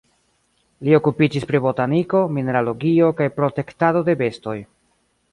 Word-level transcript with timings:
Li 0.85 0.93
okupiĝis 0.99 1.43
pri 1.49 1.59
botaniko, 1.65 2.21
mineralogio 2.37 3.09
kaj 3.19 3.27
protektado 3.35 4.01
de 4.09 4.17
bestoj. 4.23 4.55